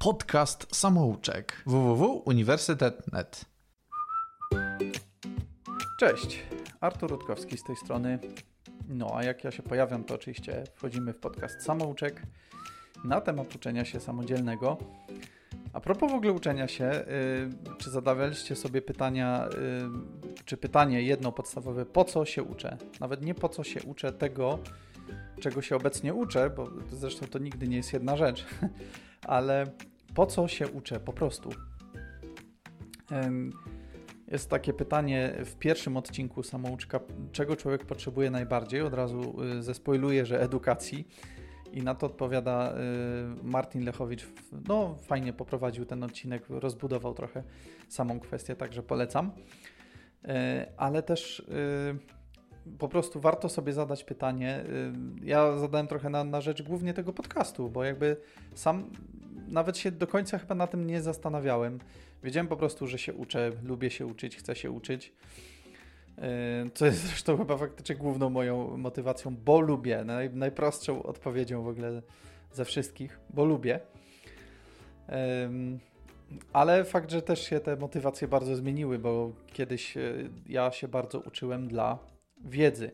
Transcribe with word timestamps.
podcast 0.00 0.76
samouczek 0.76 1.62
www.uniwersytet.net. 1.66 3.44
Cześć, 5.98 6.42
Artur 6.80 7.10
Rutkowski 7.10 7.58
z 7.58 7.62
tej 7.62 7.76
strony. 7.76 8.18
No 8.88 9.10
a 9.14 9.24
jak 9.24 9.44
ja 9.44 9.50
się 9.50 9.62
pojawiam, 9.62 10.04
to 10.04 10.14
oczywiście 10.14 10.64
wchodzimy 10.74 11.12
w 11.12 11.18
podcast 11.18 11.62
Samouczek 11.62 12.22
na 13.04 13.20
temat 13.20 13.54
uczenia 13.54 13.84
się 13.84 14.00
samodzielnego. 14.00 14.76
A 15.72 15.80
propos 15.80 16.12
w 16.12 16.14
ogóle 16.14 16.32
uczenia 16.32 16.68
się, 16.68 16.84
yy, 16.84 17.76
czy 17.78 17.90
zadawaliście 17.90 18.56
sobie 18.56 18.82
pytania, 18.82 19.48
yy, 19.52 20.44
czy 20.44 20.56
pytanie 20.56 21.02
jedno 21.02 21.32
podstawowe, 21.32 21.86
po 21.86 22.04
co 22.04 22.24
się 22.24 22.42
uczę? 22.42 22.76
Nawet 23.00 23.22
nie 23.22 23.34
po 23.34 23.48
co 23.48 23.64
się 23.64 23.82
uczę 23.82 24.12
tego, 24.12 24.58
czego 25.40 25.62
się 25.62 25.76
obecnie 25.76 26.14
uczę, 26.14 26.50
bo 26.50 26.68
zresztą 26.92 27.26
to 27.26 27.38
nigdy 27.38 27.68
nie 27.68 27.76
jest 27.76 27.92
jedna 27.92 28.16
rzecz, 28.16 28.46
ale 29.30 29.66
po 30.14 30.26
co 30.26 30.48
się 30.48 30.68
uczę 30.68 31.00
po 31.00 31.12
prostu? 31.12 31.50
Jest 34.28 34.50
takie 34.50 34.72
pytanie 34.72 35.34
w 35.44 35.56
pierwszym 35.56 35.96
odcinku 35.96 36.42
samouczka, 36.42 37.00
czego 37.32 37.56
człowiek 37.56 37.84
potrzebuje 37.84 38.30
najbardziej. 38.30 38.80
Od 38.82 38.94
razu 38.94 39.42
y, 39.58 39.62
zespoiluję, 39.62 40.26
że 40.26 40.42
edukacji. 40.42 41.08
I 41.72 41.82
na 41.82 41.94
to 41.94 42.06
odpowiada 42.06 42.74
y, 42.74 43.44
Martin 43.44 43.84
Lechowicz. 43.84 44.26
No, 44.68 44.94
fajnie 45.02 45.32
poprowadził 45.32 45.84
ten 45.84 46.02
odcinek, 46.02 46.42
rozbudował 46.48 47.14
trochę 47.14 47.42
samą 47.88 48.20
kwestię, 48.20 48.56
także 48.56 48.82
polecam. 48.82 49.30
Y, 50.24 50.28
ale 50.76 51.02
też 51.02 51.46
po 52.78 52.88
prostu 52.88 53.20
warto 53.20 53.48
sobie 53.48 53.72
zadać 53.72 54.04
pytanie. 54.04 54.64
Ja 55.22 55.58
zadałem 55.58 55.86
trochę 55.86 56.10
na, 56.10 56.24
na 56.24 56.40
rzecz 56.40 56.62
głównie 56.62 56.94
tego 56.94 57.12
podcastu, 57.12 57.70
bo 57.70 57.84
jakby 57.84 58.16
sam 58.54 58.90
nawet 59.50 59.78
się 59.78 59.90
do 59.90 60.06
końca 60.06 60.38
chyba 60.38 60.54
na 60.54 60.66
tym 60.66 60.86
nie 60.86 61.02
zastanawiałem. 61.02 61.78
Wiedziałem 62.22 62.48
po 62.48 62.56
prostu, 62.56 62.86
że 62.86 62.98
się 62.98 63.14
uczę, 63.14 63.52
lubię 63.62 63.90
się 63.90 64.06
uczyć, 64.06 64.36
chcę 64.36 64.56
się 64.56 64.70
uczyć. 64.70 65.12
Co 66.74 66.86
jest 66.86 66.98
zresztą 67.06 67.36
chyba 67.36 67.56
faktycznie 67.56 67.96
główną 67.96 68.30
moją 68.30 68.76
motywacją, 68.76 69.36
bo 69.44 69.60
lubię. 69.60 70.04
Naj, 70.04 70.30
najprostszą 70.30 71.02
odpowiedzią 71.02 71.62
w 71.62 71.68
ogóle 71.68 72.02
ze 72.52 72.64
wszystkich, 72.64 73.20
bo 73.30 73.44
lubię. 73.44 73.80
Ale 76.52 76.84
fakt, 76.84 77.10
że 77.10 77.22
też 77.22 77.42
się 77.48 77.60
te 77.60 77.76
motywacje 77.76 78.28
bardzo 78.28 78.56
zmieniły, 78.56 78.98
bo 78.98 79.32
kiedyś 79.52 79.96
e, 79.96 80.00
ja 80.46 80.70
się 80.70 80.88
bardzo 80.88 81.20
uczyłem 81.20 81.68
dla 81.68 81.98
wiedzy, 82.44 82.90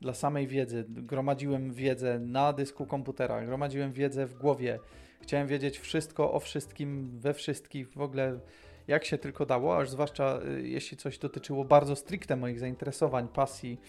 dla 0.00 0.14
samej 0.14 0.46
wiedzy. 0.46 0.84
Gromadziłem 0.88 1.72
wiedzę 1.72 2.18
na 2.18 2.52
dysku 2.52 2.86
komputera, 2.86 3.44
gromadziłem 3.46 3.92
wiedzę 3.92 4.26
w 4.26 4.34
głowie. 4.34 4.78
Chciałem 5.20 5.48
wiedzieć 5.48 5.78
wszystko 5.78 6.32
o 6.32 6.40
wszystkim, 6.40 7.18
we 7.18 7.34
wszystkich, 7.34 7.92
w 7.92 8.00
ogóle 8.00 8.40
jak 8.88 9.04
się 9.04 9.18
tylko 9.18 9.46
dało, 9.46 9.76
aż 9.76 9.90
zwłaszcza 9.90 10.40
y, 10.58 10.68
jeśli 10.68 10.96
coś 10.96 11.18
dotyczyło 11.18 11.64
bardzo 11.64 11.96
stricte 11.96 12.36
moich 12.36 12.60
zainteresowań, 12.60 13.28
pasji, 13.28 13.80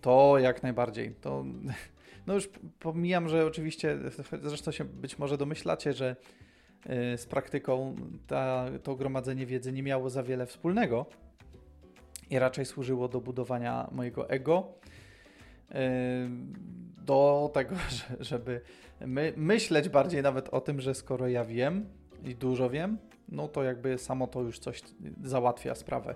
to 0.00 0.38
jak 0.38 0.62
najbardziej. 0.62 1.14
To, 1.20 1.44
no 2.26 2.34
już 2.34 2.48
pomijam, 2.78 3.28
że 3.28 3.46
oczywiście, 3.46 3.98
zresztą 4.42 4.70
się 4.70 4.84
być 4.84 5.18
może 5.18 5.38
domyślacie, 5.38 5.92
że 5.92 6.16
y, 7.14 7.18
z 7.18 7.26
praktyką 7.26 7.96
ta, 8.26 8.66
to 8.82 8.96
gromadzenie 8.96 9.46
wiedzy 9.46 9.72
nie 9.72 9.82
miało 9.82 10.10
za 10.10 10.22
wiele 10.22 10.46
wspólnego 10.46 11.06
i 12.30 12.38
raczej 12.38 12.64
służyło 12.64 13.08
do 13.08 13.20
budowania 13.20 13.88
mojego 13.92 14.30
ego, 14.30 14.72
do 17.04 17.50
tego, 17.54 17.76
żeby 18.20 18.60
my, 19.00 19.32
myśleć 19.36 19.88
bardziej 19.88 20.22
nawet 20.22 20.48
o 20.48 20.60
tym, 20.60 20.80
że 20.80 20.94
skoro 20.94 21.28
ja 21.28 21.44
wiem 21.44 21.86
i 22.24 22.34
dużo 22.34 22.70
wiem, 22.70 22.98
no 23.28 23.48
to 23.48 23.62
jakby 23.62 23.98
samo 23.98 24.26
to 24.26 24.42
już 24.42 24.58
coś 24.58 24.82
załatwia 25.22 25.74
sprawę. 25.74 26.14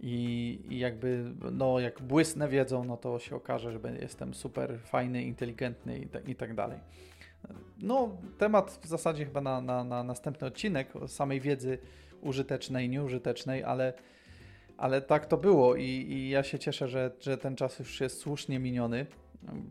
I, 0.00 0.58
I, 0.68 0.78
jakby, 0.78 1.24
no, 1.52 1.80
jak 1.80 2.02
błysnę 2.02 2.48
wiedzą, 2.48 2.84
no 2.84 2.96
to 2.96 3.18
się 3.18 3.36
okaże, 3.36 3.72
że 3.72 3.78
jestem 4.00 4.34
super 4.34 4.78
fajny, 4.80 5.22
inteligentny 5.22 5.98
i, 5.98 6.30
i 6.30 6.34
tak 6.34 6.54
dalej. 6.54 6.78
No, 7.78 8.16
temat 8.38 8.78
w 8.82 8.86
zasadzie 8.86 9.24
chyba 9.24 9.40
na, 9.40 9.60
na, 9.60 9.84
na 9.84 10.02
następny 10.02 10.46
odcinek 10.46 10.92
samej 11.06 11.40
wiedzy 11.40 11.78
użytecznej, 12.20 12.88
nieużytecznej, 12.88 13.64
ale 13.64 13.92
ale 14.78 15.00
tak 15.00 15.26
to 15.26 15.36
było 15.36 15.76
i, 15.76 15.82
i 15.82 16.28
ja 16.28 16.42
się 16.42 16.58
cieszę, 16.58 16.88
że, 16.88 17.10
że 17.20 17.38
ten 17.38 17.56
czas 17.56 17.78
już 17.78 18.00
jest 18.00 18.18
słusznie 18.18 18.58
miniony, 18.58 19.06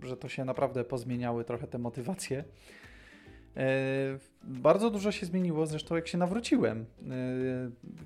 że 0.03 0.17
to 0.17 0.29
się 0.29 0.45
naprawdę 0.45 0.83
pozmieniały 0.83 1.43
trochę 1.43 1.67
te 1.67 1.77
motywacje. 1.77 2.43
E, 3.57 4.17
bardzo 4.43 4.89
dużo 4.89 5.11
się 5.11 5.25
zmieniło, 5.25 5.65
zresztą 5.65 5.95
jak 5.95 6.07
się 6.07 6.17
nawróciłem. 6.17 6.79
E, 6.81 6.85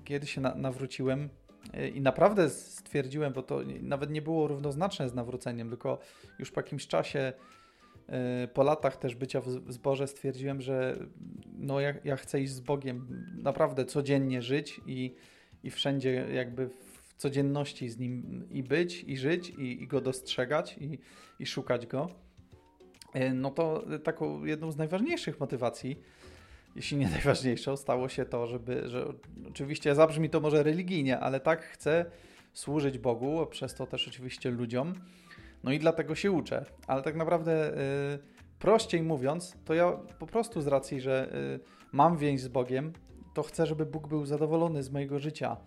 kiedy 0.06 0.28
się 0.28 0.42
na, 0.42 0.56
nawróciłem 0.56 1.30
e, 1.74 1.88
i 1.88 2.02
naprawdę 2.02 2.50
stwierdziłem, 2.50 3.34
bo 3.34 3.44
to 3.44 3.62
nawet 3.81 4.10
nie 4.10 4.22
było 4.22 4.48
równoznaczne 4.48 5.10
z 5.10 5.14
nawróceniem, 5.14 5.70
tylko 5.70 6.00
już 6.40 6.52
po 6.52 6.60
jakimś 6.60 6.88
czasie, 6.88 7.34
po 8.54 8.64
latach 8.64 8.98
też 8.98 9.16
bycia 9.16 9.42
w, 9.42 9.48
w 9.48 9.74
zborze, 9.74 10.08
stwierdziłem, 10.08 10.62
że 10.62 10.98
no 11.58 11.80
ja, 11.80 11.94
ja 12.04 12.16
chcę 12.16 12.42
iść 12.42 12.54
z 12.54 12.60
Bogiem, 12.60 13.26
naprawdę 13.38 13.86
codziennie 13.86 14.42
żyć 14.42 14.81
i, 14.88 15.16
i 15.64 15.72
wszędzie 15.72 16.26
jakby 16.34 16.70
codzienności 17.19 17.90
z 17.90 17.97
nim 17.97 18.44
i 18.52 18.63
być, 18.63 19.03
i 19.03 19.18
żyć, 19.18 19.50
i, 19.50 19.84
i 19.84 19.88
go 19.88 20.02
dostrzegać, 20.02 20.78
i, 20.78 21.00
i 21.40 21.46
szukać 21.46 21.88
go, 21.88 22.09
e, 23.13 23.34
no 23.34 23.52
to 23.52 23.84
taką 24.03 24.46
jedną 24.46 24.72
z 24.72 24.78
najważniejszych 24.78 25.40
motywacji, 25.40 26.00
jeśli 26.75 26.97
nie 26.97 27.09
najważniejszą, 27.18 27.78
stało 27.78 28.09
się 28.09 28.25
to, 28.25 28.47
żeby, 28.47 28.90
że 28.90 29.13
oczywiście 29.50 29.96
zabrzmi 29.96 30.30
to 30.30 30.40
może 30.40 30.63
religijnie, 30.63 31.19
ale 31.19 31.40
tak 31.40 31.62
chcę 31.62 32.06
służyć 32.53 32.97
Bogu, 32.97 33.46
przez 33.46 33.75
to 33.75 33.88
też 33.88 34.07
oczywiście 34.07 34.51
ludziom. 34.51 34.94
No 35.63 35.72
i 35.72 35.80
dlatego 35.80 36.16
się 36.16 36.31
uczę. 36.31 36.66
Ale 36.88 37.01
tak 37.01 37.16
naprawdę 37.16 37.74
y, 37.74 38.19
prościej 38.59 39.03
mówiąc, 39.03 39.57
to 39.66 39.74
ja 39.74 39.91
po 40.19 40.28
prostu 40.28 40.62
z 40.62 40.68
racji, 40.68 41.01
że 41.01 41.36
y, 41.56 41.59
mam 41.91 42.18
więź 42.18 42.41
z 42.41 42.47
Bogiem, 42.47 42.94
to 43.34 43.44
chcę, 43.44 43.66
żeby 43.66 43.86
Bóg 43.86 44.07
był 44.07 44.25
zadowolony 44.25 44.84
z 44.84 44.91
mojego 44.91 45.19
życia. 45.19 45.57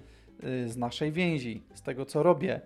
Y, 0.44 0.69
z 0.69 0.76
naszej 0.76 1.12
więzi, 1.12 1.62
z 1.75 1.82
tego, 1.82 2.06
co 2.06 2.22
robię, 2.22 2.60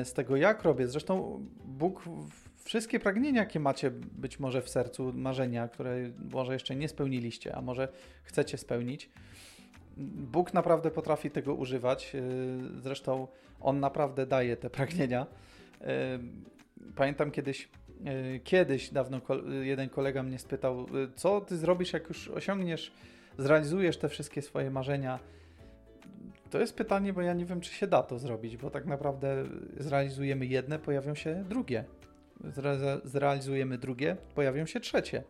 y, 0.00 0.04
z 0.04 0.12
tego, 0.12 0.36
jak 0.36 0.62
robię. 0.62 0.88
Zresztą 0.88 1.44
Bóg 1.64 2.02
wszystkie 2.64 3.00
pragnienia, 3.00 3.40
jakie 3.40 3.60
macie 3.60 3.90
być 3.90 4.38
może 4.38 4.62
w 4.62 4.68
sercu, 4.68 5.12
marzenia, 5.12 5.68
które 5.68 5.96
może 6.32 6.52
jeszcze 6.52 6.76
nie 6.76 6.88
spełniliście, 6.88 7.56
a 7.56 7.60
może 7.60 7.88
chcecie 8.22 8.58
spełnić, 8.58 9.10
Bóg 10.16 10.54
naprawdę 10.54 10.90
potrafi 10.90 11.30
tego 11.30 11.54
używać. 11.54 12.14
Y, 12.14 12.80
zresztą 12.82 13.28
On 13.60 13.80
naprawdę 13.80 14.26
daje 14.26 14.56
te 14.56 14.70
pragnienia. 14.70 15.26
Pamiętam 16.96 17.30
kiedyś, 17.30 17.68
kiedyś 18.44 18.90
dawno 18.90 19.20
jeden 19.62 19.88
kolega 19.88 20.22
mnie 20.22 20.38
spytał, 20.38 20.86
co 21.16 21.40
ty 21.40 21.56
zrobisz, 21.56 21.92
jak 21.92 22.08
już 22.08 22.28
osiągniesz, 22.28 22.92
zrealizujesz 23.38 23.96
te 23.98 24.08
wszystkie 24.08 24.42
swoje 24.42 24.70
marzenia, 24.70 25.18
to 26.50 26.60
jest 26.60 26.76
pytanie, 26.76 27.12
bo 27.12 27.22
ja 27.22 27.34
nie 27.34 27.44
wiem, 27.44 27.60
czy 27.60 27.74
się 27.74 27.86
da 27.86 28.02
to 28.02 28.18
zrobić, 28.18 28.56
bo 28.56 28.70
tak 28.70 28.86
naprawdę 28.86 29.44
zrealizujemy 29.76 30.46
jedne, 30.46 30.78
pojawią 30.78 31.14
się 31.14 31.44
drugie. 31.48 31.84
Zre 32.44 33.00
zrealizujemy 33.04 33.78
drugie, 33.78 34.16
pojawią 34.34 34.66
się 34.66 34.80
trzecie. 34.80 35.22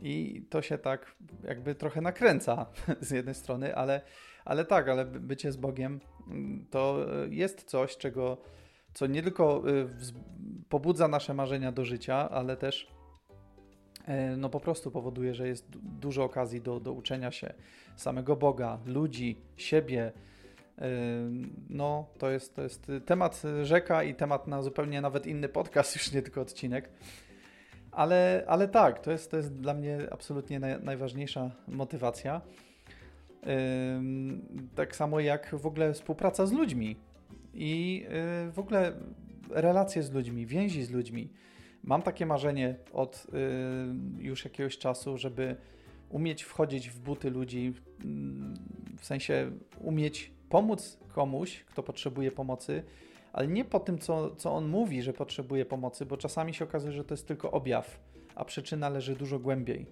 I 0.00 0.42
to 0.50 0.62
się 0.62 0.78
tak 0.78 1.14
jakby 1.44 1.74
trochę 1.74 2.00
nakręca 2.00 2.66
z 3.00 3.10
jednej 3.10 3.34
strony, 3.34 3.76
ale, 3.76 4.00
ale 4.44 4.64
tak, 4.64 4.88
ale 4.88 5.04
bycie 5.04 5.52
z 5.52 5.56
Bogiem 5.56 6.00
mm, 6.28 6.66
to 6.70 7.06
jest 7.30 7.64
coś, 7.64 7.96
czego, 7.96 8.36
co 8.94 9.06
nie 9.06 9.22
tylko 9.22 9.62
y, 9.68 9.88
pobudza 10.68 11.08
nasze 11.08 11.34
marzenia 11.34 11.72
do 11.72 11.84
życia, 11.84 12.30
ale 12.30 12.56
też 12.56 12.97
E, 12.97 12.97
no 14.36 14.48
po 14.48 14.60
prostu 14.60 14.90
powoduje, 14.90 15.34
że 15.34 15.48
jest 15.48 15.66
dużo 16.00 16.24
okazji 16.24 16.60
do, 16.60 16.80
do 16.80 16.92
uczenia 16.92 17.30
się 17.30 17.54
samego 17.96 18.36
Boga, 18.36 18.78
ludzi, 18.86 19.36
siebie. 19.56 20.12
E, 20.78 20.90
no, 21.70 22.06
to 22.18 22.30
jest, 22.30 22.56
to 22.56 22.62
jest 22.62 22.92
temat 23.06 23.42
rzeka 23.62 24.02
i 24.02 24.14
temat 24.14 24.46
na 24.46 24.62
zupełnie 24.62 25.00
nawet 25.00 25.26
inny 25.26 25.48
podcast, 25.48 25.94
już 25.96 26.12
nie 26.12 26.22
tylko 26.22 26.40
odcinek. 26.40 26.90
Ale, 27.92 28.44
ale 28.46 28.68
tak, 28.68 29.00
to 29.00 29.10
jest, 29.10 29.30
to 29.30 29.36
jest 29.36 29.54
dla 29.54 29.74
mnie 29.74 29.98
absolutnie 30.10 30.60
naj, 30.60 30.82
najważniejsza 30.82 31.50
motywacja. 31.68 32.40
Tak 34.74 34.96
samo 34.96 35.20
jak 35.20 35.54
w 35.54 35.66
ogóle 35.66 35.92
współpraca 35.92 36.46
z 36.46 36.52
ludźmi 36.52 36.96
i 37.54 38.04
e, 38.08 38.50
w 38.50 38.58
ogóle 38.58 38.92
relacje 39.50 40.02
z 40.02 40.12
ludźmi, 40.12 40.46
więzi 40.46 40.82
z 40.84 40.90
ludźmi. 40.90 41.28
Mam 41.84 42.02
takie 42.02 42.26
marzenie 42.26 42.76
od 42.92 43.26
y, 44.20 44.24
już 44.24 44.44
jakiegoś 44.44 44.78
czasu, 44.78 45.18
żeby 45.18 45.56
umieć 46.10 46.42
wchodzić 46.42 46.90
w 46.90 47.00
buty 47.00 47.30
ludzi, 47.30 47.72
w 48.98 49.06
sensie 49.06 49.50
umieć 49.80 50.32
pomóc 50.48 50.98
komuś, 51.12 51.64
kto 51.64 51.82
potrzebuje 51.82 52.32
pomocy, 52.32 52.82
ale 53.32 53.48
nie 53.48 53.64
po 53.64 53.80
tym, 53.80 53.98
co, 53.98 54.36
co 54.36 54.52
on 54.52 54.68
mówi, 54.68 55.02
że 55.02 55.12
potrzebuje 55.12 55.64
pomocy, 55.64 56.06
bo 56.06 56.16
czasami 56.16 56.54
się 56.54 56.64
okazuje, 56.64 56.92
że 56.92 57.04
to 57.04 57.14
jest 57.14 57.28
tylko 57.28 57.50
objaw, 57.50 58.00
a 58.34 58.44
przyczyna 58.44 58.88
leży 58.88 59.16
dużo 59.16 59.38
głębiej. 59.38 59.86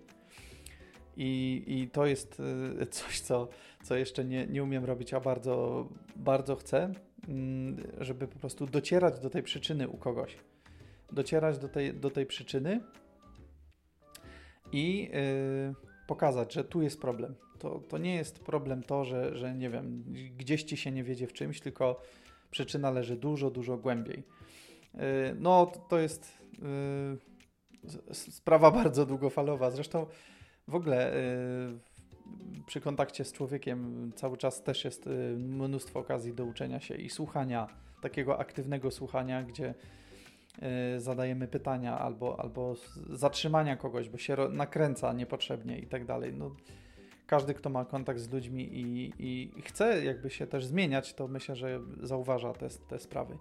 I, 1.16 1.64
i 1.66 1.90
to 1.90 2.06
jest 2.06 2.42
y, 2.82 2.86
coś, 2.86 3.20
co, 3.20 3.48
co 3.82 3.96
jeszcze 3.96 4.24
nie, 4.24 4.46
nie 4.46 4.62
umiem 4.62 4.84
robić, 4.84 5.14
a 5.14 5.20
bardzo, 5.20 5.88
bardzo 6.16 6.56
chcę, 6.56 6.92
mm, 7.28 7.76
żeby 8.00 8.28
po 8.28 8.38
prostu 8.38 8.66
docierać 8.66 9.20
do 9.20 9.30
tej 9.30 9.42
przyczyny 9.42 9.88
u 9.88 9.96
kogoś. 9.96 10.36
Docierać 11.12 11.58
do 11.58 11.68
tej, 11.68 11.94
do 11.94 12.10
tej 12.10 12.26
przyczyny 12.26 12.80
i 14.72 15.10
yy, 15.12 15.74
pokazać, 16.06 16.52
że 16.52 16.64
tu 16.64 16.82
jest 16.82 17.00
problem. 17.00 17.34
To, 17.58 17.80
to 17.88 17.98
nie 17.98 18.14
jest 18.14 18.44
problem 18.44 18.82
to, 18.82 19.04
że, 19.04 19.36
że 19.36 19.54
nie 19.54 19.70
wiem, 19.70 20.04
gdzieś 20.36 20.62
ci 20.62 20.76
się 20.76 20.90
nie 20.90 21.04
wiedzie 21.04 21.26
w 21.26 21.32
czymś, 21.32 21.60
tylko 21.60 22.02
przyczyna 22.50 22.90
leży 22.90 23.16
dużo, 23.16 23.50
dużo 23.50 23.76
głębiej. 23.76 24.22
Yy, 24.94 25.00
no, 25.38 25.72
to 25.88 25.98
jest 25.98 26.38
yy, 27.88 28.14
sprawa 28.14 28.70
bardzo 28.82 29.06
długofalowa. 29.06 29.70
Zresztą 29.70 30.06
w 30.68 30.74
ogóle 30.74 31.14
yy, 32.56 32.64
przy 32.66 32.80
kontakcie 32.80 33.24
z 33.24 33.32
człowiekiem 33.32 34.12
cały 34.16 34.36
czas 34.36 34.62
też 34.62 34.84
jest 34.84 35.06
yy, 35.06 35.36
mnóstwo 35.38 36.00
okazji 36.00 36.34
do 36.34 36.44
uczenia 36.44 36.80
się 36.80 36.94
i 36.94 37.10
słuchania, 37.10 37.68
takiego 38.02 38.38
aktywnego 38.38 38.90
słuchania, 38.90 39.42
gdzie 39.42 39.74
zadajemy 40.98 41.48
pytania 41.48 41.98
albo, 41.98 42.40
albo 42.40 42.74
zatrzymania 43.10 43.76
kogoś, 43.76 44.08
bo 44.08 44.18
się 44.18 44.36
nakręca 44.50 45.12
niepotrzebnie 45.12 45.78
i 45.78 45.86
tak 45.86 46.04
dalej. 46.04 46.32
No, 46.34 46.50
każdy, 47.26 47.54
kto 47.54 47.70
ma 47.70 47.84
kontakt 47.84 48.20
z 48.20 48.32
ludźmi 48.32 48.62
i, 48.62 49.12
i 49.18 49.62
chce 49.62 50.04
jakby 50.04 50.30
się 50.30 50.46
też 50.46 50.66
zmieniać, 50.66 51.14
to 51.14 51.28
myślę, 51.28 51.56
że 51.56 51.80
zauważa 52.02 52.52
te, 52.52 52.68
te 52.88 52.98
sprawy. 52.98 53.38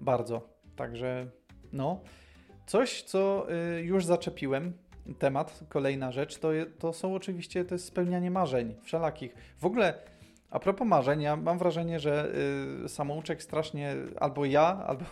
Bardzo. 0.00 0.48
Także 0.76 1.26
no. 1.72 2.00
Coś, 2.66 3.02
co 3.02 3.46
y, 3.76 3.82
już 3.82 4.04
zaczepiłem, 4.04 4.72
temat, 5.18 5.60
kolejna 5.68 6.12
rzecz, 6.12 6.38
to, 6.38 6.48
to 6.78 6.92
są 6.92 7.14
oczywiście 7.14 7.64
to 7.64 7.74
jest 7.74 7.84
spełnianie 7.84 8.30
marzeń 8.30 8.74
wszelakich. 8.82 9.34
W 9.58 9.64
ogóle 9.66 9.94
a 10.50 10.58
propos 10.58 10.86
marzeń, 10.86 11.22
ja 11.22 11.36
mam 11.36 11.58
wrażenie, 11.58 12.00
że 12.00 12.32
y, 12.84 12.88
samouczek 12.88 13.42
strasznie, 13.42 13.96
albo 14.20 14.44
ja, 14.44 14.84
albo 14.86 15.04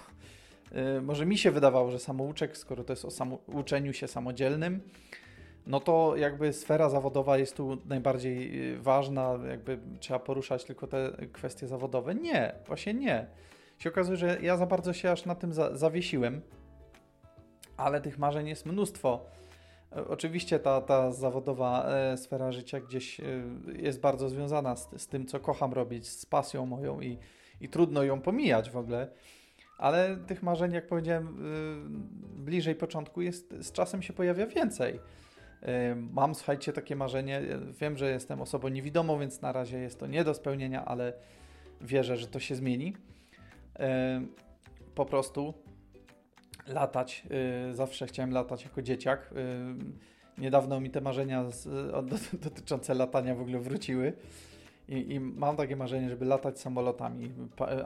może 1.02 1.26
mi 1.26 1.38
się 1.38 1.50
wydawało, 1.50 1.90
że 1.90 1.98
samouczek, 1.98 2.56
skoro 2.56 2.84
to 2.84 2.92
jest 2.92 3.04
o 3.04 3.38
uczeniu 3.46 3.92
się 3.92 4.08
samodzielnym, 4.08 4.80
no 5.66 5.80
to 5.80 6.16
jakby 6.16 6.52
sfera 6.52 6.90
zawodowa 6.90 7.38
jest 7.38 7.56
tu 7.56 7.78
najbardziej 7.84 8.62
y, 8.74 8.80
ważna, 8.80 9.38
jakby 9.48 9.78
trzeba 10.00 10.18
poruszać 10.18 10.64
tylko 10.64 10.86
te 10.86 11.12
kwestie 11.32 11.66
zawodowe. 11.66 12.14
Nie, 12.14 12.54
właśnie 12.66 12.94
nie. 12.94 13.26
Się 13.78 13.90
okazuje, 13.90 14.16
że 14.16 14.38
ja 14.42 14.56
za 14.56 14.66
bardzo 14.66 14.92
się 14.92 15.10
aż 15.10 15.24
na 15.24 15.34
tym 15.34 15.52
za 15.52 15.76
zawiesiłem, 15.76 16.40
ale 17.76 18.00
tych 18.00 18.18
marzeń 18.18 18.48
jest 18.48 18.66
mnóstwo. 18.66 19.26
E, 19.96 20.08
oczywiście 20.08 20.58
ta, 20.58 20.80
ta 20.80 21.12
zawodowa 21.12 21.86
e, 21.88 22.16
sfera 22.16 22.52
życia 22.52 22.80
gdzieś 22.80 23.20
jest 23.76 24.00
bardzo 24.00 24.28
związana 24.28 24.76
z, 24.76 24.88
z, 24.96 25.06
tym, 25.06 25.26
co 25.26 25.40
kocham 25.40 25.72
robić, 25.72 26.08
z 26.08 26.26
pasją 26.26 26.66
moją 26.66 27.00
i, 27.00 27.18
i 27.60 27.68
trudno 27.68 28.02
ją 28.02 28.20
pomijać 28.20 28.70
w 28.70 28.76
ogóle. 28.76 29.08
Ale 29.78 30.17
tych 30.17 30.43
marzeń, 30.43 30.73
jak 30.73 30.87
powiedziałem, 30.87 31.38
bliżej 32.37 32.75
początku 32.75 33.23
jest, 33.23 33.55
z 33.61 33.73
czasem 33.73 34.02
się 34.02 34.12
pojawia 34.12 34.46
więcej. 34.46 35.00
Mam, 36.12 36.34
słuchajcie, 36.34 36.73
takie 36.73 36.96
marzenie. 36.96 37.43
Wiem, 37.81 37.96
że 37.96 38.11
jestem 38.11 38.40
osobą 38.40 38.69
niewidomą, 38.69 39.19
więc 39.19 39.43
na 39.43 39.52
razie 39.52 39.78
jest 39.78 40.00
to 40.00 40.06
nie 40.06 40.25
do 40.25 40.34
spełnienia, 40.34 40.84
ale 40.84 41.12
wierzę, 41.81 42.17
że 42.17 42.26
to 42.26 42.40
się 42.40 42.55
zmieni. 42.55 42.96
Po 44.94 45.06
prostu 45.06 45.55
latać. 46.67 47.23
Y, 47.70 47.75
zawsze 47.75 48.06
chciałem 48.06 48.31
latać 48.31 48.64
jako 48.64 48.82
dzieciak. 48.82 49.31
Y, 49.32 50.40
niedawno 50.40 50.81
mi 50.81 50.90
te 50.90 51.00
marzenia 51.00 51.44
dotyczące 52.44 52.94
latania 52.94 53.34
w 53.34 53.40
ogóle 53.40 53.58
wróciły. 53.58 54.12
I, 54.88 55.12
I, 55.14 55.20
mam 55.20 55.56
takie 55.56 55.76
marzenie, 55.76 56.08
żeby 56.08 56.24
latać 56.24 56.60
samolotami, 56.60 57.32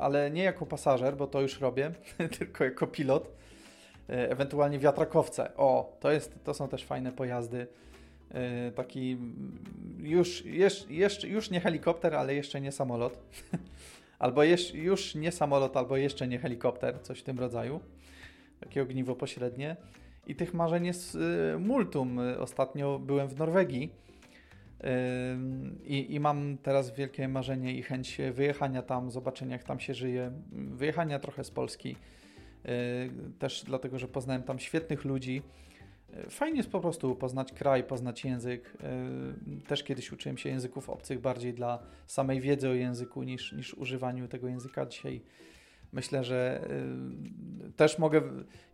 ale 0.00 0.30
nie 0.30 0.42
jako 0.42 0.66
pasażer, 0.66 1.16
bo 1.16 1.26
to 1.26 1.40
już 1.40 1.60
robię, 1.60 1.92
tylko 2.38 2.64
jako 2.64 2.86
pilot. 2.86 3.28
Y, 4.10 4.12
ewentualnie 4.12 4.78
wiatrakowce. 4.78 5.56
O, 5.56 5.96
to, 6.00 6.10
jest, 6.10 6.44
to 6.44 6.54
są 6.54 6.68
też 6.68 6.84
fajne 6.84 7.12
pojazdy. 7.12 7.66
Taki 8.74 9.18
już, 9.98 10.44
jeszcze, 10.88 11.28
już 11.28 11.50
nie 11.50 11.60
helikopter, 11.60 12.14
ale 12.14 12.34
jeszcze 12.34 12.60
nie 12.60 12.72
samolot. 12.72 13.18
albo 14.18 14.42
już 14.74 15.14
nie 15.14 15.32
samolot, 15.32 15.76
albo 15.76 15.96
jeszcze 15.96 16.28
nie 16.28 16.38
helikopter, 16.38 17.02
coś 17.02 17.20
w 17.20 17.22
tym 17.22 17.38
rodzaju 17.38 17.80
takie 18.60 18.82
ogniwo 18.82 19.14
pośrednie. 19.14 19.76
I 20.26 20.34
tych 20.34 20.54
marzeń 20.54 20.86
jest 20.86 21.14
y, 21.14 21.58
multum. 21.58 22.18
Ostatnio 22.38 22.98
byłem 22.98 23.28
w 23.28 23.38
Norwegii 23.38 23.90
i, 25.84 26.14
i 26.14 26.20
mam 26.20 26.58
teraz 26.58 26.94
wielkie 26.94 27.28
marzenie 27.28 27.74
i 27.74 27.82
chęć 27.82 28.18
wyjechania 28.32 28.82
tam, 28.82 29.10
zobaczenia 29.10 29.52
jak 29.52 29.64
tam 29.64 29.80
się 29.80 29.94
żyje, 29.94 30.32
wyjechania 30.52 31.18
trochę 31.18 31.44
z 31.44 31.50
Polski. 31.50 31.96
Y, 32.68 33.10
też 33.38 33.64
dlatego, 33.66 33.98
że 33.98 34.08
poznałem 34.08 34.42
tam 34.42 34.58
świetnych 34.58 35.04
ludzi. 35.04 35.42
Y, 36.26 36.30
fajnie 36.30 36.56
jest 36.56 36.70
po 36.70 36.80
prostu 36.80 37.16
poznać 37.16 37.52
kraj, 37.52 37.84
poznać 37.84 38.24
język. 38.24 38.76
Też 39.66 39.84
kiedyś 39.84 40.12
uczyłem 40.12 40.38
się 40.38 40.48
języków 40.48 40.90
obcych 40.90 41.20
bardziej 41.20 41.54
dla 41.54 41.82
samej 42.06 42.40
wiedzy 42.40 42.68
o 42.68 42.74
języku 42.74 43.22
niż, 43.22 43.52
niż 43.52 43.74
używaniu 43.74 44.28
tego 44.28 44.48
języka. 44.48 44.86
Dzisiaj 44.86 45.22
myślę, 45.92 46.24
że 46.24 46.68
y, 47.68 47.72
też 47.72 47.98
mogę, 47.98 48.22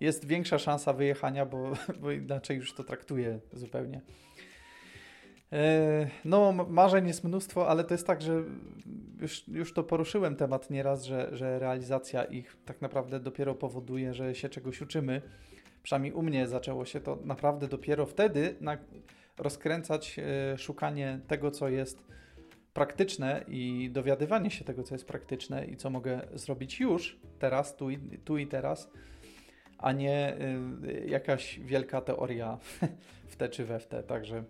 jest 0.01 0.25
większa 0.27 0.59
szansa 0.59 0.93
wyjechania, 0.93 1.47
bo, 1.47 1.73
bo 2.01 2.11
inaczej 2.11 2.57
już 2.57 2.75
to 2.75 2.85
traktuję 2.85 3.41
zupełnie. 3.53 4.01
E, 5.53 6.09
no, 6.25 6.53
marzeń 6.53 7.07
jest 7.07 7.25
mnóstwo, 7.25 7.69
ale 7.69 7.85
to 7.85 7.95
jest 7.95 8.07
tak, 8.07 8.23
że 8.23 8.43
już, 9.21 9.49
już 9.49 9.73
to 9.73 9.85
poruszyłem 9.85 10.37
temat 10.37 10.71
nieraz, 10.71 11.05
że, 11.05 11.29
że 11.33 11.59
realizacja 11.59 12.25
ich 12.25 12.57
tak 12.65 12.83
naprawdę 12.83 13.21
dopiero 13.21 13.55
powoduje, 13.55 14.15
że 14.15 14.35
się 14.35 14.49
czegoś 14.49 14.83
uczymy. 14.83 15.23
Przynajmniej 15.83 16.13
u 16.13 16.23
mnie 16.23 16.47
zaczęło 16.47 16.85
się 16.85 17.01
to 17.01 17.19
naprawdę 17.25 17.69
dopiero 17.69 18.07
wtedy 18.07 18.57
na, 18.61 18.79
rozkręcać 19.39 20.19
e, 20.19 20.59
szukanie 20.59 21.21
tego, 21.27 21.51
co 21.51 21.69
jest 21.69 22.07
praktyczne 22.77 23.45
i 23.49 23.91
dowiadywanie 23.93 24.51
się 24.51 24.65
tego, 24.65 24.83
co 24.83 24.95
jest 24.95 25.07
praktyczne 25.07 25.65
i 25.65 25.77
co 25.77 25.91
mogę 25.91 26.21
zrobić 26.35 26.81
już, 26.81 27.19
teraz, 27.39 27.77
tu 27.77 27.91
i, 27.91 27.99
tu 28.25 28.39
i 28.39 28.47
teraz, 28.47 28.91
a 29.79 29.93
nie 29.93 30.37
y, 30.85 31.07
jakaś 31.07 31.61
wielka 31.61 32.01
teoria 32.01 32.59
w 33.31 33.37
te 33.37 33.49
czy 33.49 33.65
we 33.65 33.81
w 33.81 33.87
te. 33.87 34.03
Także 34.03 34.45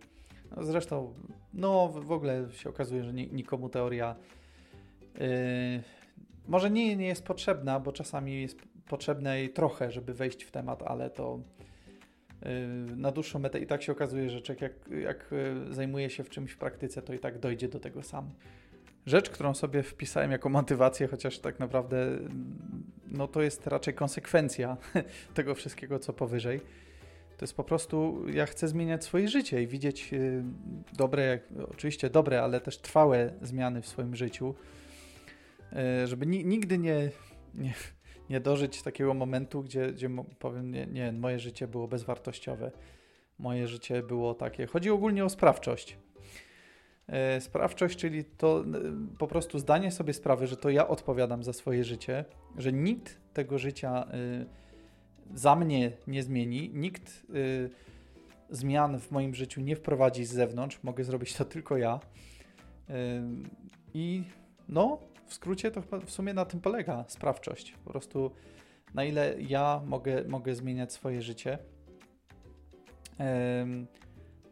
zresztą, 0.60 1.14
no 1.54 1.88
w 1.88 2.12
ogóle 2.12 2.46
się 2.52 2.70
okazuje, 2.70 3.04
że 3.04 3.12
nikomu 3.12 3.68
teoria 3.68 4.16
y, 5.20 5.82
może 6.48 6.70
nie, 6.70 6.96
nie 6.96 7.06
jest 7.06 7.24
potrzebna, 7.24 7.80
bo 7.80 7.92
czasami 7.92 8.42
jest 8.42 8.58
potrzebne 8.88 9.38
jej 9.38 9.52
trochę, 9.52 9.90
żeby 9.90 10.14
wejść 10.14 10.44
w 10.44 10.50
temat, 10.50 10.82
ale 10.82 11.10
to 11.10 11.40
Y, 12.46 12.96
na 12.96 13.12
dłuższą 13.12 13.38
metę 13.38 13.58
i 13.58 13.66
tak 13.66 13.82
się 13.82 13.92
okazuje, 13.92 14.30
że 14.30 14.40
człowiek 14.40 14.62
jak, 14.62 14.72
jak 15.02 15.32
y, 15.32 15.74
zajmuje 15.74 16.10
się 16.10 16.24
w 16.24 16.30
czymś 16.30 16.52
w 16.52 16.58
praktyce, 16.58 17.02
to 17.02 17.14
i 17.14 17.18
tak 17.18 17.38
dojdzie 17.38 17.68
do 17.68 17.80
tego 17.80 18.02
sam. 18.02 18.30
Rzecz, 19.06 19.30
którą 19.30 19.54
sobie 19.54 19.82
wpisałem 19.82 20.30
jako 20.30 20.48
motywację, 20.48 21.08
chociaż 21.08 21.38
tak 21.38 21.58
naprawdę 21.58 22.18
no 23.08 23.28
to 23.28 23.42
jest 23.42 23.66
raczej 23.66 23.94
konsekwencja 23.94 24.76
tego 25.34 25.54
wszystkiego, 25.54 25.98
co 25.98 26.12
powyżej. 26.12 26.60
To 27.36 27.44
jest 27.44 27.56
po 27.56 27.64
prostu, 27.64 28.24
ja 28.28 28.46
chcę 28.46 28.68
zmieniać 28.68 29.04
swoje 29.04 29.28
życie 29.28 29.62
i 29.62 29.66
widzieć 29.66 30.12
y, 30.12 30.42
dobre, 30.92 31.38
oczywiście 31.70 32.10
dobre, 32.10 32.42
ale 32.42 32.60
też 32.60 32.78
trwałe 32.78 33.32
zmiany 33.42 33.82
w 33.82 33.86
swoim 33.86 34.16
życiu, 34.16 34.54
żeby 36.04 36.26
nigdy 36.26 36.78
nie, 36.78 37.10
nie, 37.54 37.74
nie 38.30 38.40
dożyć 38.40 38.82
takiego 38.82 39.14
momentu, 39.14 39.62
gdzie, 39.62 39.92
gdzie 39.92 40.10
powiem, 40.38 40.70
nie, 40.70 40.86
nie, 40.86 41.12
moje 41.12 41.38
życie 41.38 41.68
było 41.68 41.88
bezwartościowe. 41.88 42.70
Moje 43.38 43.68
życie 43.68 44.02
było 44.02 44.34
takie. 44.34 44.66
Chodzi 44.66 44.90
ogólnie 44.90 45.24
o 45.24 45.28
sprawczość. 45.28 45.98
E, 47.08 47.40
sprawczość, 47.40 47.98
czyli 47.98 48.24
to 48.24 48.64
po 49.18 49.26
prostu 49.26 49.58
zdanie 49.58 49.90
sobie 49.90 50.12
sprawy, 50.12 50.46
że 50.46 50.56
to 50.56 50.70
ja 50.70 50.88
odpowiadam 50.88 51.42
za 51.42 51.52
swoje 51.52 51.84
życie, 51.84 52.24
że 52.56 52.72
nikt 52.72 53.20
tego 53.32 53.58
życia 53.58 54.06
e, 54.10 54.46
za 55.34 55.56
mnie 55.56 55.92
nie 56.06 56.22
zmieni, 56.22 56.70
nikt 56.74 57.26
zmian 58.50 59.00
w 59.00 59.10
moim 59.10 59.34
życiu 59.34 59.60
nie 59.60 59.76
wprowadzi 59.76 60.24
z 60.24 60.32
zewnątrz, 60.32 60.78
mogę 60.82 61.04
zrobić 61.04 61.34
to 61.34 61.44
tylko 61.44 61.76
ja. 61.76 62.00
I 63.94 64.24
no, 64.68 64.98
w 65.26 65.34
skrócie 65.34 65.70
to 65.70 65.82
w 66.06 66.10
sumie 66.10 66.34
na 66.34 66.44
tym 66.44 66.60
polega 66.60 67.04
sprawczość. 67.08 67.74
Po 67.84 67.90
prostu 67.90 68.30
na 68.94 69.04
ile 69.04 69.34
ja 69.40 69.82
mogę, 69.86 70.24
mogę 70.28 70.54
zmieniać 70.54 70.92
swoje 70.92 71.22
życie. 71.22 71.58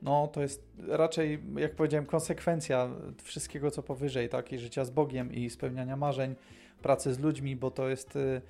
No, 0.03 0.29
to 0.29 0.43
jest 0.43 0.67
raczej, 0.89 1.43
jak 1.57 1.75
powiedziałem, 1.75 2.07
konsekwencja 2.07 2.91
wszystkiego, 3.23 3.71
co 3.71 3.83
powyżej, 3.83 4.29
tak? 4.29 4.53
I 4.53 4.59
życia 4.59 4.85
z 4.85 4.91
Bogiem, 4.91 5.33
i 5.33 5.51
spełniania 5.51 5.97
marzeń, 5.97 6.35
pracy 6.83 7.15
z 7.15 7.19
ludźmi, 7.19 7.57
bo 7.57 7.71
to 7.71 7.89
jest 7.89 8.17
y, 8.17 8.43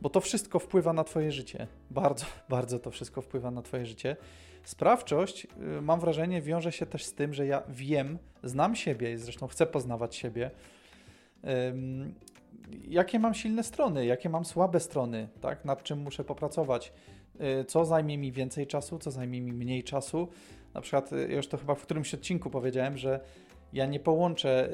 bo 0.00 0.10
to 0.10 0.20
wszystko 0.20 0.58
wpływa 0.58 0.92
na 0.92 1.04
Twoje 1.04 1.32
życie. 1.32 1.66
Bardzo, 1.90 2.26
bardzo 2.48 2.78
to 2.78 2.90
wszystko 2.90 3.22
wpływa 3.22 3.50
na 3.50 3.62
Twoje 3.62 3.86
życie. 3.86 4.16
Sprawczość, 4.64 5.46
y, 5.78 5.82
mam 5.82 6.00
wrażenie, 6.00 6.42
wiąże 6.42 6.72
się 6.72 6.86
też 6.86 7.04
z 7.04 7.14
tym, 7.14 7.34
że 7.34 7.46
ja 7.46 7.62
wiem, 7.68 8.18
znam 8.42 8.76
siebie, 8.76 9.18
zresztą 9.18 9.46
chcę 9.46 9.66
poznawać 9.66 10.16
siebie, 10.16 10.50
jakie 12.88 13.18
mam 13.18 13.34
silne 13.34 13.62
strony, 13.62 14.06
jakie 14.06 14.28
mam 14.28 14.44
słabe 14.44 14.80
strony, 14.80 15.28
tak, 15.40 15.64
nad 15.64 15.82
czym 15.82 15.98
muszę 15.98 16.24
popracować, 16.24 16.92
y, 17.60 17.64
co 17.64 17.84
zajmie 17.84 18.18
mi 18.18 18.32
więcej 18.32 18.66
czasu, 18.66 18.98
co 18.98 19.10
zajmie 19.10 19.40
mi 19.40 19.52
mniej 19.52 19.84
czasu. 19.84 20.28
Na 20.74 20.80
przykład, 20.80 21.12
y, 21.12 21.16
już 21.16 21.48
to 21.48 21.56
chyba 21.56 21.74
w 21.74 21.82
którymś 21.82 22.14
odcinku 22.14 22.50
powiedziałem, 22.50 22.96
że 22.98 23.20
ja 23.72 23.86
nie 23.86 24.00
połączę 24.00 24.68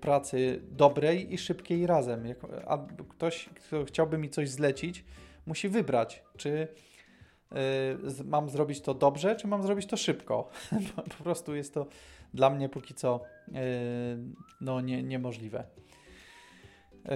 pracy 0.00 0.62
dobrej 0.70 1.34
i 1.34 1.38
szybkiej 1.38 1.86
razem. 1.86 2.26
Jak, 2.26 2.38
a 2.66 2.78
ktoś, 3.08 3.48
kto 3.48 3.84
chciałby 3.84 4.18
mi 4.18 4.30
coś 4.30 4.50
zlecić, 4.50 5.04
musi 5.46 5.68
wybrać, 5.68 6.22
czy 6.36 6.68
Y, 8.20 8.24
mam 8.24 8.50
zrobić 8.50 8.80
to 8.80 8.94
dobrze, 8.94 9.36
czy 9.36 9.46
mam 9.46 9.62
zrobić 9.62 9.86
to 9.86 9.96
szybko. 9.96 10.48
po 11.18 11.24
prostu 11.24 11.54
jest 11.54 11.74
to 11.74 11.86
dla 12.34 12.50
mnie 12.50 12.68
póki 12.68 12.94
co 12.94 13.20
y, 13.48 13.52
no, 14.60 14.80
nie, 14.80 15.02
niemożliwe. 15.02 15.64
Y, 17.06 17.10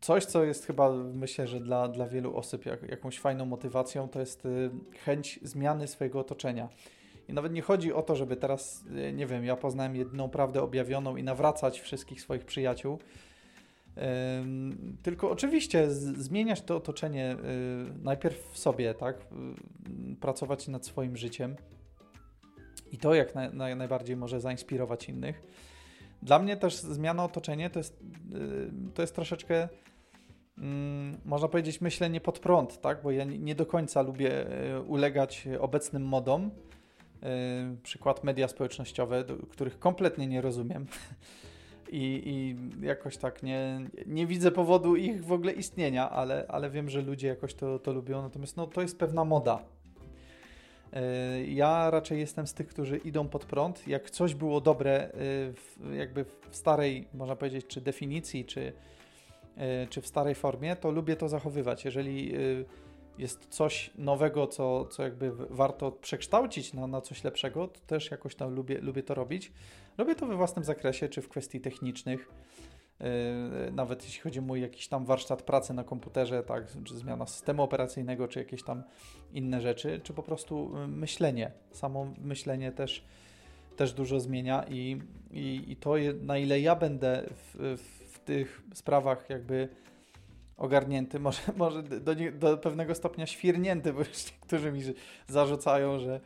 coś, 0.00 0.24
co 0.24 0.44
jest 0.44 0.66
chyba, 0.66 0.92
myślę, 0.92 1.46
że 1.46 1.60
dla, 1.60 1.88
dla 1.88 2.06
wielu 2.06 2.36
osób 2.36 2.66
jak, 2.66 2.82
jakąś 2.82 3.18
fajną 3.18 3.46
motywacją, 3.46 4.08
to 4.08 4.20
jest 4.20 4.48
chęć 5.04 5.40
zmiany 5.42 5.86
swojego 5.86 6.20
otoczenia. 6.20 6.68
I 7.28 7.32
nawet 7.32 7.52
nie 7.52 7.62
chodzi 7.62 7.92
o 7.92 8.02
to, 8.02 8.16
żeby 8.16 8.36
teraz, 8.36 8.84
nie 9.14 9.26
wiem, 9.26 9.44
ja 9.44 9.56
poznałem 9.56 9.96
jedną 9.96 10.28
prawdę 10.28 10.62
objawioną 10.62 11.16
i 11.16 11.22
nawracać 11.22 11.80
wszystkich 11.80 12.20
swoich 12.20 12.44
przyjaciół, 12.44 12.98
tylko 15.02 15.30
oczywiście 15.30 15.90
zmieniać 15.90 16.62
to 16.62 16.76
otoczenie 16.76 17.32
y, 17.32 17.36
najpierw 18.02 18.52
w 18.52 18.58
sobie, 18.58 18.94
tak? 18.94 19.16
Y, 20.12 20.16
pracować 20.16 20.68
nad 20.68 20.86
swoim 20.86 21.16
życiem. 21.16 21.56
I 22.92 22.98
to 22.98 23.14
jak 23.14 23.34
najbardziej 23.76 24.16
może 24.16 24.40
zainspirować 24.40 25.08
innych. 25.08 25.42
Dla 26.22 26.38
mnie 26.38 26.56
też 26.56 26.76
zmiana 26.76 27.24
otoczenia 27.24 27.70
to 27.70 27.78
jest, 27.78 28.00
to 28.94 29.02
jest 29.02 29.14
troszeczkę, 29.14 29.68
mm, 30.58 31.16
można 31.24 31.48
powiedzieć, 31.48 31.80
myślenie 31.80 32.20
pod 32.20 32.38
prąd, 32.38 32.80
tak? 32.80 33.02
Bo 33.02 33.10
ja 33.10 33.24
nie 33.24 33.54
do 33.54 33.66
końca 33.66 34.02
lubię 34.02 34.46
ulegać 34.86 35.48
obecnym 35.60 36.02
modom. 36.02 36.50
Przykład 37.82 38.24
media 38.24 38.48
społecznościowe, 38.48 39.24
których 39.50 39.78
kompletnie 39.78 40.26
nie 40.26 40.40
rozumiem. 40.40 40.86
i, 41.92 42.22
i 42.24 42.86
jakoś 42.86 43.16
tak 43.16 43.42
nie, 43.42 43.80
nie 44.06 44.26
widzę 44.26 44.50
powodu 44.50 44.96
ich 44.96 45.24
w 45.24 45.32
ogóle 45.32 45.52
istnienia, 45.52 46.10
ale, 46.10 46.44
ale 46.48 46.70
wiem, 46.70 46.90
że 46.90 47.02
ludzie 47.02 47.28
jakoś 47.28 47.54
to, 47.54 47.78
to 47.78 47.92
lubią, 47.92 48.22
natomiast 48.22 48.56
no, 48.56 48.66
to 48.66 48.82
jest 48.82 48.98
pewna 48.98 49.24
moda. 49.24 49.62
E, 50.92 51.44
ja 51.44 51.90
raczej 51.90 52.20
jestem 52.20 52.46
z 52.46 52.54
tych, 52.54 52.68
którzy 52.68 52.96
idą 52.96 53.28
pod 53.28 53.44
prąd. 53.44 53.88
Jak 53.88 54.10
coś 54.10 54.34
było 54.34 54.60
dobre, 54.60 54.92
e, 54.92 55.10
w, 55.52 55.78
jakby 55.94 56.24
w 56.24 56.56
starej, 56.56 57.08
można 57.14 57.36
powiedzieć, 57.36 57.66
czy 57.66 57.80
definicji, 57.80 58.44
czy, 58.44 58.72
czy 59.90 60.00
w 60.00 60.06
starej 60.06 60.34
formie, 60.34 60.76
to 60.76 60.90
lubię 60.90 61.16
to 61.16 61.28
zachowywać. 61.28 61.84
Jeżeli 61.84 62.34
jest 63.18 63.46
coś 63.46 63.90
nowego, 63.98 64.46
co, 64.46 64.84
co 64.84 65.02
jakby 65.02 65.32
warto 65.50 65.92
przekształcić 65.92 66.72
na, 66.72 66.86
na 66.86 67.00
coś 67.00 67.24
lepszego, 67.24 67.68
to 67.68 67.80
też 67.86 68.10
jakoś 68.10 68.34
tam 68.34 68.54
lubię, 68.54 68.78
lubię 68.78 69.02
to 69.02 69.14
robić. 69.14 69.52
Robię 69.98 70.14
to 70.14 70.26
we 70.26 70.36
własnym 70.36 70.64
zakresie, 70.64 71.08
czy 71.08 71.22
w 71.22 71.28
kwestii 71.28 71.60
technicznych. 71.60 72.28
Yy, 73.00 73.06
nawet 73.72 74.04
jeśli 74.04 74.20
chodzi 74.20 74.38
o 74.38 74.42
mój 74.42 74.60
jakiś 74.60 74.88
tam 74.88 75.04
warsztat 75.04 75.42
pracy 75.42 75.74
na 75.74 75.84
komputerze, 75.84 76.42
tak, 76.42 76.64
czy 76.84 76.96
zmiana 76.96 77.26
systemu 77.26 77.62
operacyjnego, 77.62 78.28
czy 78.28 78.38
jakieś 78.38 78.62
tam 78.62 78.82
inne 79.32 79.60
rzeczy, 79.60 80.00
czy 80.02 80.12
po 80.12 80.22
prostu 80.22 80.70
yy, 80.74 80.88
myślenie. 80.88 81.50
Samo 81.72 82.12
myślenie 82.18 82.72
też, 82.72 83.04
też 83.76 83.92
dużo 83.92 84.20
zmienia 84.20 84.64
i, 84.68 85.00
i, 85.30 85.64
i 85.68 85.76
to, 85.76 85.94
na 86.20 86.38
ile 86.38 86.60
ja 86.60 86.76
będę 86.76 87.26
w, 87.30 87.78
w 88.12 88.18
tych 88.18 88.62
sprawach 88.74 89.30
jakby 89.30 89.68
ogarnięty, 90.56 91.20
może, 91.20 91.40
może 91.56 91.82
do, 91.82 92.14
do 92.32 92.58
pewnego 92.58 92.94
stopnia 92.94 93.26
świrnięty, 93.26 93.92
bo 93.92 93.98
już 93.98 94.32
niektórzy 94.32 94.72
mi 94.72 94.80
zarzucają, 95.28 96.00
że, 96.00 96.20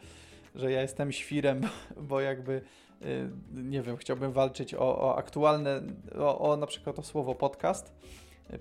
że 0.54 0.72
ja 0.72 0.82
jestem 0.82 1.12
świrem, 1.12 1.60
bo 1.96 2.20
jakby 2.20 2.62
y, 3.02 3.30
nie 3.54 3.82
wiem, 3.82 3.96
chciałbym 3.96 4.32
walczyć 4.32 4.74
o, 4.74 5.00
o 5.00 5.16
aktualne, 5.18 5.82
o, 6.18 6.50
o 6.50 6.56
na 6.56 6.66
przykład 6.66 6.98
o 6.98 7.02
słowo 7.02 7.34
podcast. 7.34 7.92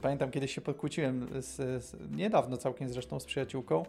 Pamiętam, 0.01 0.31
kiedyś 0.31 0.55
się 0.55 0.61
pokłóciłem 0.61 1.27
z, 1.39 1.83
z, 1.83 1.95
niedawno 2.11 2.57
całkiem 2.57 2.89
zresztą 2.89 3.19
z 3.19 3.25
przyjaciółką, 3.25 3.85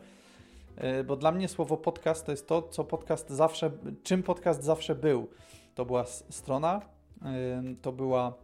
y, 1.01 1.05
bo 1.05 1.17
dla 1.17 1.33
mnie 1.33 1.49
słowo 1.49 1.77
podcast 1.77 2.27
to 2.27 2.33
jest 2.33 2.47
to, 2.47 2.63
co 2.63 2.85
podcast 2.85 3.31
zawsze, 3.31 3.71
czym 4.03 4.23
podcast 4.23 4.63
zawsze 4.63 4.95
był. 4.95 5.29
To 5.75 5.85
była 5.85 6.05
strona, 6.31 6.81
y, 7.23 7.77
to 7.83 7.93
była 7.93 8.35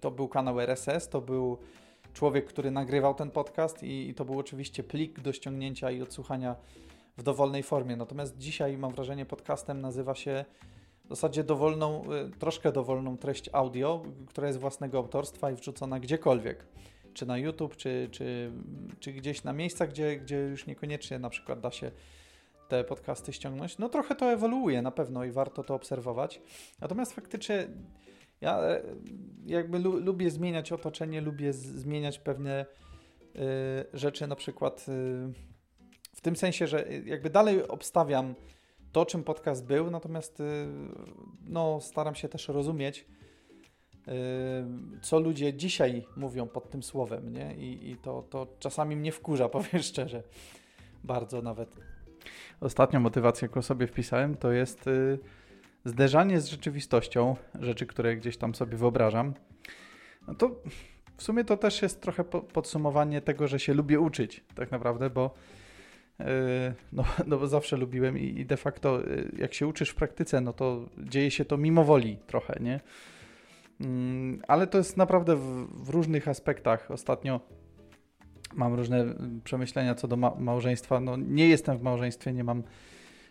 to 0.00 0.10
był 0.10 0.28
kanał 0.28 0.60
RSS, 0.60 1.08
to 1.08 1.20
był 1.20 1.58
człowiek, 2.12 2.46
który 2.46 2.70
nagrywał 2.70 3.14
ten 3.14 3.30
podcast 3.30 3.82
i, 3.82 4.14
to 4.14 4.24
był 4.24 4.38
oczywiście 4.38 4.84
plik 4.84 5.20
do 5.20 5.32
ściągnięcia 5.32 5.90
i 5.90 6.02
odsłuchania 6.02 6.56
w 7.16 7.22
dowolnej 7.22 7.62
formie. 7.62 7.96
Natomiast 7.96 8.38
dzisiaj 8.38 8.78
mam 8.78 8.92
wrażenie 8.92 9.26
podcastem 9.26 9.80
nazywa 9.80 10.14
się 10.14 10.44
w 11.04 11.08
zasadzie 11.08 11.44
dowolną, 11.44 12.02
y, 12.12 12.38
troszkę 12.38 12.72
dowolną 12.72 13.18
treść 13.18 13.50
audio, 13.52 14.02
która 14.28 14.46
jest 14.46 14.58
własnego 14.58 14.98
autorstwa 14.98 15.50
i 15.50 15.54
wrzucona 15.54 16.00
gdziekolwiek. 16.00 16.64
Czy 17.14 17.26
na 17.26 17.38
YouTube, 17.38 17.76
czy, 17.76 18.08
czy, 18.10 18.52
czy 19.00 19.12
gdzieś 19.12 19.44
na 19.44 19.52
miejscach, 19.52 19.90
gdzie, 19.90 20.16
gdzie 20.16 20.36
już 20.36 20.66
niekoniecznie 20.66 21.18
na 21.18 21.30
przykład 21.30 21.60
da 21.60 21.70
się 21.70 21.90
te 22.68 22.84
podcasty 22.84 23.32
ściągnąć. 23.32 23.78
No 23.78 23.88
trochę 23.88 24.14
to 24.14 24.32
ewoluuje 24.32 24.82
na 24.82 24.90
pewno 24.90 25.24
i 25.24 25.30
warto 25.30 25.64
to 25.64 25.74
obserwować. 25.74 26.40
Natomiast 26.80 27.12
faktycznie 27.12 27.68
ja 28.40 28.58
e, 28.62 28.82
jakby 29.46 29.78
lu 29.78 30.00
lubię 30.00 30.30
zmieniać 30.30 30.72
otoczenie, 30.72 31.20
lubię 31.20 31.52
zmieniać 31.52 32.18
pewne 32.18 32.66
y, 33.36 33.38
rzeczy, 33.92 34.26
na 34.26 34.36
przykład 34.36 34.86
y, 34.88 35.32
w 36.14 36.20
tym 36.20 36.36
sensie, 36.36 36.66
że 36.66 36.86
jakby 37.04 37.30
dalej 37.30 37.68
obstawiam 37.68 38.34
to, 38.92 39.06
czym 39.06 39.24
podcast 39.24 39.66
był, 39.66 39.90
natomiast 39.90 40.40
y, 40.40 40.44
no, 41.46 41.80
staram 41.80 42.14
się 42.14 42.28
też 42.28 42.48
rozumieć, 42.48 43.06
co 45.02 45.20
ludzie 45.20 45.54
dzisiaj 45.54 46.06
mówią 46.16 46.48
pod 46.48 46.70
tym 46.70 46.82
słowem, 46.82 47.32
nie? 47.32 47.56
I, 47.56 47.90
i 47.90 47.96
to, 47.96 48.22
to 48.22 48.46
czasami 48.58 48.96
mnie 48.96 49.12
wkurza, 49.12 49.48
powiem 49.58 49.82
szczerze. 49.82 50.22
Bardzo 51.04 51.42
nawet. 51.42 51.76
Ostatnią 52.60 53.00
motywację, 53.00 53.48
jaką 53.48 53.62
sobie 53.62 53.86
wpisałem, 53.86 54.36
to 54.36 54.52
jest 54.52 54.88
zderzanie 55.84 56.40
z 56.40 56.46
rzeczywistością, 56.46 57.36
rzeczy, 57.60 57.86
które 57.86 58.16
gdzieś 58.16 58.36
tam 58.36 58.54
sobie 58.54 58.76
wyobrażam, 58.76 59.34
no 60.28 60.34
to 60.34 60.62
w 61.16 61.22
sumie 61.22 61.44
to 61.44 61.56
też 61.56 61.82
jest 61.82 62.00
trochę 62.00 62.24
podsumowanie 62.24 63.20
tego, 63.20 63.48
że 63.48 63.60
się 63.60 63.74
lubię 63.74 64.00
uczyć, 64.00 64.44
tak 64.54 64.70
naprawdę, 64.70 65.10
bo 65.10 65.34
yy, 66.18 66.26
no, 66.92 67.04
no 67.26 67.38
bo 67.38 67.46
zawsze 67.46 67.76
lubiłem 67.76 68.18
i, 68.18 68.40
i 68.40 68.46
de 68.46 68.56
facto 68.56 69.00
yy, 69.00 69.32
jak 69.38 69.54
się 69.54 69.66
uczysz 69.66 69.90
w 69.90 69.94
praktyce, 69.94 70.40
no 70.40 70.52
to 70.52 70.88
dzieje 70.98 71.30
się 71.30 71.44
to 71.44 71.56
mimo 71.56 71.84
woli 71.84 72.18
trochę, 72.26 72.58
nie? 72.60 72.80
Yy, 73.80 73.86
ale 74.48 74.66
to 74.66 74.78
jest 74.78 74.96
naprawdę 74.96 75.36
w, 75.36 75.66
w, 75.84 75.88
różnych 75.88 76.28
aspektach. 76.28 76.90
Ostatnio 76.90 77.40
mam 78.54 78.74
różne 78.74 79.04
przemyślenia 79.44 79.94
co 79.94 80.08
do 80.08 80.16
ma 80.16 80.34
małżeństwa. 80.38 81.00
No, 81.00 81.16
nie 81.16 81.48
jestem 81.48 81.78
w 81.78 81.82
małżeństwie, 81.82 82.32
nie 82.32 82.44
mam 82.44 82.62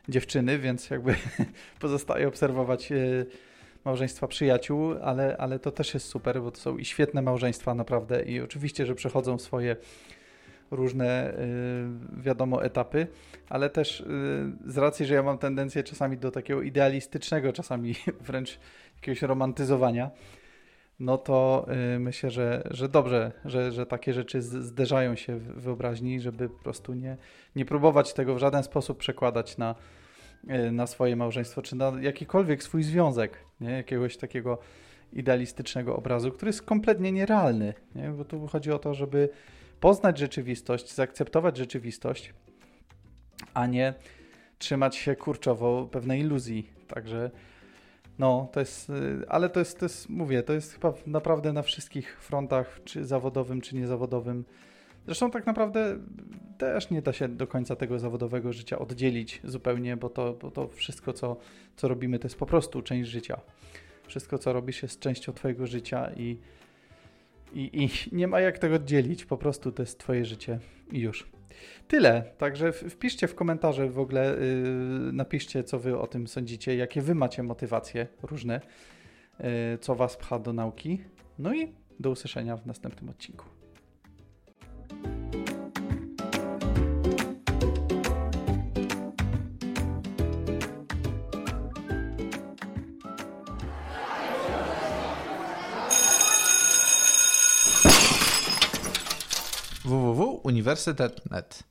dziewczyny, 0.10 0.60
więc 0.60 0.90
jakby 0.90 1.16
pozostaje 1.80 2.28
obserwować 2.28 2.92
e, 2.92 2.96
małżeństwa 3.86 4.28
przyjaciół, 4.28 4.96
ale, 5.04 5.38
ale 5.38 5.60
to 5.60 5.72
też 5.72 5.94
jest 5.94 6.06
super, 6.06 6.42
bo 6.42 6.52
to 6.52 6.58
są 6.58 6.78
i 6.78 6.86
świetne 6.86 7.22
małżeństwa 7.22 7.76
naprawdę 7.76 8.24
i 8.24 8.42
oczywiście, 8.42 8.86
że 8.86 8.96
przechodzą 8.96 9.40
swoje 9.40 9.76
różne, 10.72 11.34
e, 11.34 11.38
wiadomo, 12.22 12.64
etapy, 12.64 13.08
ale 13.50 13.70
też 13.70 14.02
e, 14.02 14.06
z 14.66 14.78
racji, 14.78 15.06
że 15.06 15.14
ja 15.14 15.24
mam 15.24 15.38
tendencję 15.38 15.84
czasami 15.84 16.18
do 16.18 16.32
takiego 16.32 16.62
idealistycznego, 16.62 17.54
czasami 17.54 17.96
wręcz 18.28 18.60
jakiegoś 18.96 19.22
romantyzowania, 19.22 20.12
no 21.00 21.18
to 21.18 21.68
myślę, 22.00 22.32
że, 22.32 22.68
że 22.72 22.90
dobrze, 22.90 23.32
że, 23.46 23.72
że 23.72 23.86
takie 23.86 24.14
rzeczy 24.14 24.42
zderzają 24.42 25.16
się 25.16 25.36
w 25.36 25.62
wyobraźni, 25.62 26.22
żeby 26.22 26.50
po 26.50 26.64
prostu 26.64 26.94
nie, 26.94 27.18
nie 27.56 27.66
próbować 27.66 28.14
tego 28.14 28.36
w 28.36 28.38
żaden 28.38 28.64
sposób 28.64 28.98
przekładać 28.98 29.58
na, 29.58 29.76
na 30.72 30.88
swoje 30.88 31.16
małżeństwo, 31.16 31.62
czy 31.62 31.76
na 31.76 31.94
jakikolwiek 32.02 32.64
swój 32.64 32.84
związek, 32.84 33.38
nie? 33.62 33.72
jakiegoś 33.72 34.18
takiego 34.18 34.58
idealistycznego 35.14 35.96
obrazu, 35.96 36.32
który 36.32 36.50
jest 36.50 36.62
kompletnie 36.62 37.12
nierealny, 37.12 37.74
nie? 37.96 38.10
bo 38.10 38.26
tu 38.26 38.48
chodzi 38.48 38.72
o 38.72 38.80
to, 38.80 38.94
żeby 38.94 39.30
poznać 39.80 40.18
rzeczywistość, 40.18 40.94
zaakceptować 40.94 41.58
rzeczywistość, 41.58 42.34
a 43.54 43.68
nie 43.68 43.94
trzymać 44.58 44.96
się 44.96 45.16
kurczowo 45.16 45.88
pewnej 45.92 46.22
iluzji. 46.22 46.70
Także 46.88 47.32
No, 48.20 48.50
to 48.52 48.60
jest, 48.60 48.90
y, 48.90 48.94
ale 49.30 49.50
to 49.50 49.60
jest, 49.60 49.80
to 49.80 49.86
jest, 49.86 50.10
mówię, 50.10 50.44
to 50.44 50.54
jest 50.54 50.74
chyba 50.74 50.94
naprawdę 51.08 51.54
na 51.54 51.62
wszystkich 51.62 52.22
frontach, 52.22 52.80
czy 52.86 53.06
zawodowym, 53.06 53.62
czy 53.62 53.76
niezawodowym. 53.76 54.46
Zresztą 55.06 55.32
tak 55.32 55.46
naprawdę 55.46 56.00
też 56.58 56.90
nie 56.90 57.02
da 57.02 57.14
się 57.14 57.28
do 57.28 57.48
końca 57.48 57.76
tego 57.76 58.00
zawodowego 58.00 58.54
życia 58.54 58.80
oddzielić 58.80 59.42
zupełnie, 59.44 59.98
bo 59.98 60.10
to, 60.10 60.34
bo 60.34 60.52
to 60.52 60.68
wszystko, 60.68 61.14
co, 61.14 61.38
co 61.76 61.88
robimy, 61.88 62.20
to 62.20 62.26
jest 62.26 62.38
po 62.38 62.46
prostu 62.46 62.82
część 62.82 63.10
życia. 63.10 63.42
Wszystko, 64.08 64.38
co 64.38 64.54
robisz, 64.54 64.84
jest 64.84 65.00
częścią 65.00 65.34
Twojego 65.34 65.68
życia 65.68 66.12
i, 66.18 66.38
i, 67.54 67.84
i 67.84 67.90
nie 68.16 68.28
ma 68.28 68.40
jak 68.40 68.60
tego 68.60 68.76
oddzielić. 68.76 69.26
Po 69.26 69.38
prostu 69.38 69.72
to 69.72 69.84
jest 69.84 70.00
Twoje 70.00 70.26
życie 70.26 70.60
i 70.92 71.00
już. 71.00 71.28
Tyle. 71.88 72.24
Także 72.38 72.72
wpiszcie 72.72 73.28
w 73.28 73.36
komentarze 73.36 73.90
w 73.90 74.00
ogóle, 74.00 74.38
yy, 75.06 75.14
napiszcie, 75.14 75.64
co 75.64 75.80
Wy 75.80 76.00
o 76.00 76.08
tym 76.08 76.28
sądzicie, 76.28 76.76
jakie 76.76 77.02
Wy 77.02 77.16
macie 77.16 77.44
motywacje 77.44 78.08
różne, 78.22 78.62
yy, 79.40 79.46
co 79.82 79.96
Was 79.96 80.18
pcha 80.18 80.40
do 80.40 80.54
nauki. 80.54 81.02
No 81.40 81.54
i 81.54 81.74
do 82.00 82.10
usłyszenia 82.10 82.58
w 82.58 82.66
następnym 82.66 83.10
odcinku. 83.10 83.59
www.uniwersytet.net 100.76 101.64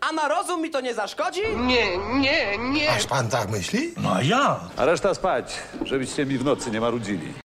A 0.00 0.12
na 0.12 0.28
rozum 0.28 0.62
mi 0.62 0.70
to 0.70 0.80
nie 0.80 0.94
zaszkodzi? 0.94 1.40
Nie, 1.56 1.98
nie, 1.98 2.58
nie. 2.58 2.90
Aż 2.92 3.06
pan 3.06 3.28
tak 3.28 3.50
myśli? 3.50 3.94
No 4.02 4.22
ja? 4.22 4.60
A 4.76 4.84
reszta 4.84 5.14
spać, 5.14 5.54
żebyście 5.84 6.26
mi 6.26 6.38
w 6.38 6.44
nocy 6.44 6.70
nie 6.70 6.80
marudzili. 6.80 7.34